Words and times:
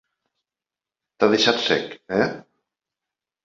T'han 1.19 1.35
deixat 1.37 1.63
sec, 1.67 1.95
eh? 2.23 2.29